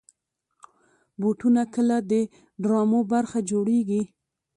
[1.19, 2.13] بوټونه کله د
[2.63, 4.01] ډرامو برخه جوړېږي.